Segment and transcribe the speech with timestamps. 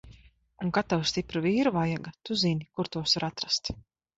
[0.63, 3.75] Un kad tev stipru vīru vajaga, tu zini, kur tos var atrast!